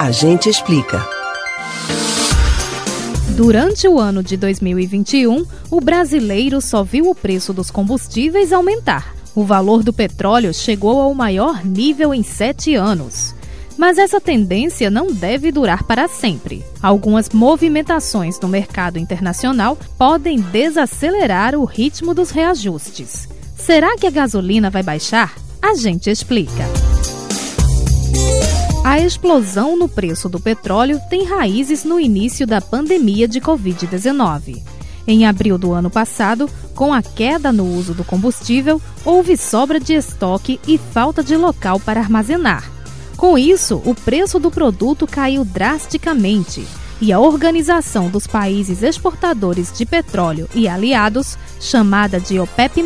A 0.00 0.10
gente 0.10 0.48
explica. 0.48 1.06
Durante 3.36 3.86
o 3.86 4.00
ano 4.00 4.22
de 4.22 4.34
2021, 4.34 5.44
o 5.70 5.78
brasileiro 5.78 6.58
só 6.62 6.82
viu 6.82 7.10
o 7.10 7.14
preço 7.14 7.52
dos 7.52 7.70
combustíveis 7.70 8.50
aumentar. 8.50 9.14
O 9.34 9.44
valor 9.44 9.82
do 9.82 9.92
petróleo 9.92 10.54
chegou 10.54 11.02
ao 11.02 11.12
maior 11.12 11.62
nível 11.62 12.14
em 12.14 12.22
sete 12.22 12.74
anos. 12.74 13.34
Mas 13.76 13.98
essa 13.98 14.18
tendência 14.18 14.88
não 14.88 15.12
deve 15.12 15.52
durar 15.52 15.82
para 15.82 16.08
sempre. 16.08 16.64
Algumas 16.82 17.28
movimentações 17.28 18.40
no 18.40 18.48
mercado 18.48 18.98
internacional 18.98 19.76
podem 19.98 20.40
desacelerar 20.40 21.54
o 21.54 21.66
ritmo 21.66 22.14
dos 22.14 22.30
reajustes. 22.30 23.28
Será 23.54 23.98
que 23.98 24.06
a 24.06 24.10
gasolina 24.10 24.70
vai 24.70 24.82
baixar? 24.82 25.34
A 25.60 25.74
gente 25.74 26.08
explica. 26.08 26.89
A 28.90 28.98
explosão 28.98 29.76
no 29.76 29.88
preço 29.88 30.28
do 30.28 30.40
petróleo 30.40 31.00
tem 31.08 31.24
raízes 31.24 31.84
no 31.84 32.00
início 32.00 32.44
da 32.44 32.60
pandemia 32.60 33.28
de 33.28 33.40
Covid-19. 33.40 34.60
Em 35.06 35.24
abril 35.24 35.56
do 35.56 35.72
ano 35.72 35.88
passado, 35.88 36.50
com 36.74 36.92
a 36.92 37.00
queda 37.00 37.52
no 37.52 37.64
uso 37.72 37.94
do 37.94 38.02
combustível, 38.02 38.82
houve 39.04 39.36
sobra 39.36 39.78
de 39.78 39.92
estoque 39.92 40.58
e 40.66 40.76
falta 40.76 41.22
de 41.22 41.36
local 41.36 41.78
para 41.78 42.00
armazenar. 42.00 42.68
Com 43.16 43.38
isso, 43.38 43.80
o 43.84 43.94
preço 43.94 44.40
do 44.40 44.50
produto 44.50 45.06
caiu 45.06 45.44
drasticamente 45.44 46.66
e 47.00 47.12
a 47.12 47.20
Organização 47.20 48.08
dos 48.08 48.26
Países 48.26 48.82
Exportadores 48.82 49.72
de 49.72 49.86
Petróleo 49.86 50.48
e 50.52 50.66
Aliados, 50.66 51.38
chamada 51.60 52.18
de 52.18 52.40
OPEP, 52.40 52.84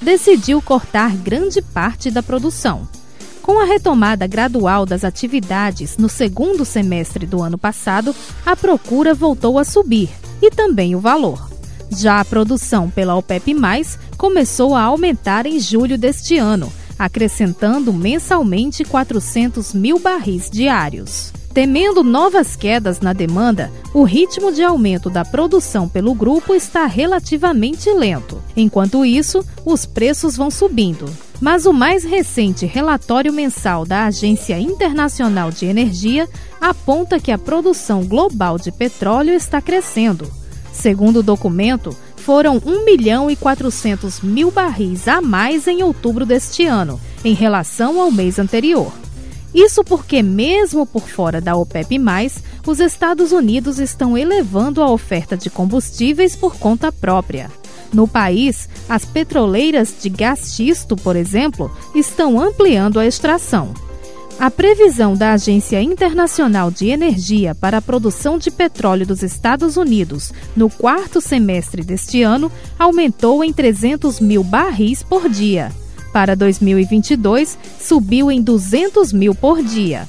decidiu 0.00 0.62
cortar 0.62 1.10
grande 1.16 1.60
parte 1.60 2.08
da 2.08 2.22
produção. 2.22 2.86
Com 3.44 3.60
a 3.60 3.64
retomada 3.64 4.26
gradual 4.26 4.86
das 4.86 5.04
atividades 5.04 5.98
no 5.98 6.08
segundo 6.08 6.64
semestre 6.64 7.26
do 7.26 7.42
ano 7.42 7.58
passado, 7.58 8.16
a 8.44 8.56
procura 8.56 9.14
voltou 9.14 9.58
a 9.58 9.64
subir 9.64 10.08
e 10.40 10.50
também 10.50 10.96
o 10.96 11.00
valor. 11.00 11.50
Já 11.94 12.20
a 12.20 12.24
produção 12.24 12.90
pela 12.90 13.14
OPEP, 13.14 13.54
começou 14.16 14.74
a 14.74 14.80
aumentar 14.80 15.44
em 15.44 15.60
julho 15.60 15.98
deste 15.98 16.38
ano 16.38 16.72
acrescentando 16.98 17.92
mensalmente 17.92 18.84
400 18.84 19.74
mil 19.74 19.98
barris 19.98 20.48
diários. 20.50 21.32
Temendo 21.52 22.02
novas 22.02 22.56
quedas 22.56 23.00
na 23.00 23.12
demanda, 23.12 23.70
o 23.92 24.02
ritmo 24.02 24.50
de 24.50 24.62
aumento 24.62 25.08
da 25.08 25.24
produção 25.24 25.88
pelo 25.88 26.14
grupo 26.14 26.54
está 26.54 26.86
relativamente 26.86 27.92
lento. 27.92 28.42
Enquanto 28.56 29.04
isso, 29.04 29.44
os 29.64 29.86
preços 29.86 30.36
vão 30.36 30.50
subindo. 30.50 31.08
Mas 31.44 31.66
o 31.66 31.74
mais 31.74 32.04
recente 32.04 32.64
relatório 32.64 33.30
mensal 33.30 33.84
da 33.84 34.06
Agência 34.06 34.58
Internacional 34.58 35.50
de 35.50 35.66
Energia 35.66 36.26
aponta 36.58 37.20
que 37.20 37.30
a 37.30 37.36
produção 37.36 38.02
global 38.02 38.56
de 38.56 38.72
petróleo 38.72 39.34
está 39.34 39.60
crescendo. 39.60 40.26
Segundo 40.72 41.18
o 41.18 41.22
documento, 41.22 41.94
foram 42.16 42.62
1 42.64 42.86
milhão 42.86 43.30
e 43.30 43.36
400 43.36 44.22
mil 44.22 44.50
barris 44.50 45.06
a 45.06 45.20
mais 45.20 45.68
em 45.68 45.82
outubro 45.82 46.24
deste 46.24 46.64
ano, 46.64 46.98
em 47.22 47.34
relação 47.34 48.00
ao 48.00 48.10
mês 48.10 48.38
anterior. 48.38 48.90
Isso 49.54 49.84
porque, 49.84 50.22
mesmo 50.22 50.86
por 50.86 51.06
fora 51.06 51.42
da 51.42 51.54
OPEP, 51.54 52.00
os 52.66 52.80
Estados 52.80 53.32
Unidos 53.32 53.78
estão 53.78 54.16
elevando 54.16 54.82
a 54.82 54.90
oferta 54.90 55.36
de 55.36 55.50
combustíveis 55.50 56.34
por 56.34 56.56
conta 56.56 56.90
própria. 56.90 57.50
No 57.94 58.08
país, 58.08 58.68
as 58.88 59.04
petroleiras 59.04 59.94
de 60.02 60.08
gás 60.08 60.54
xisto, 60.56 60.96
por 60.96 61.14
exemplo, 61.14 61.70
estão 61.94 62.40
ampliando 62.40 62.98
a 62.98 63.06
extração. 63.06 63.72
A 64.36 64.50
previsão 64.50 65.14
da 65.14 65.32
Agência 65.32 65.80
Internacional 65.80 66.72
de 66.72 66.88
Energia 66.88 67.54
para 67.54 67.78
a 67.78 67.82
produção 67.82 68.36
de 68.36 68.50
petróleo 68.50 69.06
dos 69.06 69.22
Estados 69.22 69.76
Unidos 69.76 70.32
no 70.56 70.68
quarto 70.68 71.20
semestre 71.20 71.84
deste 71.84 72.20
ano 72.20 72.50
aumentou 72.76 73.44
em 73.44 73.52
300 73.52 74.18
mil 74.18 74.42
barris 74.42 75.04
por 75.04 75.28
dia. 75.28 75.70
Para 76.12 76.34
2022, 76.34 77.56
subiu 77.80 78.28
em 78.28 78.42
200 78.42 79.12
mil 79.12 79.36
por 79.36 79.62
dia. 79.62 80.08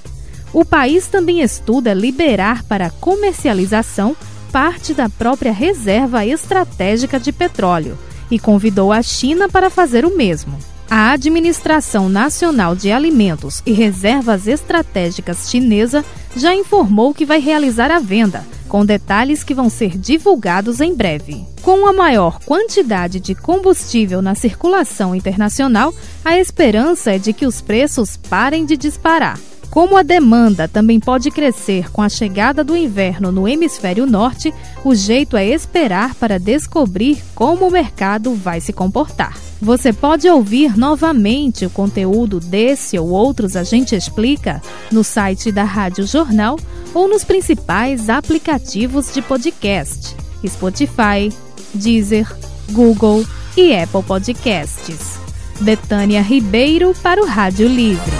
O 0.51 0.65
país 0.65 1.05
também 1.05 1.41
estuda 1.41 1.93
liberar 1.93 2.63
para 2.63 2.89
comercialização 2.89 4.15
parte 4.55 4.93
da 4.93 5.09
própria 5.09 5.51
reserva 5.51 6.25
estratégica 6.25 7.19
de 7.19 7.33
petróleo 7.33 7.97
e 8.31 8.39
convidou 8.39 8.93
a 8.93 9.01
China 9.01 9.49
para 9.49 9.69
fazer 9.69 10.05
o 10.05 10.15
mesmo. 10.15 10.57
A 10.89 11.11
Administração 11.11 12.07
Nacional 12.07 12.73
de 12.73 12.89
Alimentos 12.89 13.61
e 13.65 13.73
Reservas 13.73 14.47
Estratégicas 14.47 15.49
Chinesa 15.49 16.05
já 16.37 16.55
informou 16.55 17.13
que 17.13 17.25
vai 17.25 17.41
realizar 17.41 17.91
a 17.91 17.99
venda, 17.99 18.45
com 18.69 18.85
detalhes 18.85 19.43
que 19.43 19.53
vão 19.53 19.69
ser 19.69 19.97
divulgados 19.97 20.79
em 20.79 20.95
breve. 20.95 21.45
Com 21.61 21.85
a 21.85 21.91
maior 21.91 22.39
quantidade 22.39 23.19
de 23.19 23.35
combustível 23.35 24.21
na 24.21 24.35
circulação 24.35 25.13
internacional, 25.13 25.93
a 26.23 26.39
esperança 26.39 27.11
é 27.11 27.17
de 27.17 27.33
que 27.33 27.45
os 27.45 27.59
preços 27.59 28.15
parem 28.15 28.65
de 28.65 28.77
disparar. 28.77 29.37
Como 29.75 29.97
a 29.97 30.03
demanda 30.03 30.69
também 30.69 31.01
pode 31.01 31.29
crescer 31.29 31.91
com 31.91 32.01
a 32.01 32.07
chegada 32.07 32.63
do 32.63 32.77
inverno 32.77 33.29
no 33.29 33.45
hemisfério 33.45 34.05
norte, 34.05 34.53
o 34.85 34.95
jeito 34.95 35.35
é 35.35 35.45
esperar 35.45 36.15
para 36.15 36.39
descobrir 36.39 37.21
como 37.35 37.67
o 37.67 37.71
mercado 37.71 38.33
vai 38.33 38.61
se 38.61 38.71
comportar. 38.71 39.37
Você 39.61 39.91
pode 39.91 40.29
ouvir 40.29 40.77
novamente 40.77 41.65
o 41.65 41.69
conteúdo 41.69 42.39
desse 42.39 42.97
ou 42.97 43.09
outros 43.09 43.57
A 43.57 43.65
Gente 43.65 43.93
Explica 43.97 44.61
no 44.89 45.03
site 45.03 45.51
da 45.51 45.65
Rádio 45.65 46.07
Jornal 46.07 46.57
ou 46.93 47.09
nos 47.09 47.25
principais 47.25 48.07
aplicativos 48.07 49.13
de 49.13 49.21
podcast: 49.21 50.15
Spotify, 50.47 51.29
Deezer, 51.73 52.33
Google 52.71 53.25
e 53.57 53.75
Apple 53.75 54.03
Podcasts. 54.03 55.19
Betânia 55.59 56.21
Ribeiro 56.21 56.95
para 57.03 57.21
o 57.21 57.25
Rádio 57.25 57.67
Livre. 57.67 58.14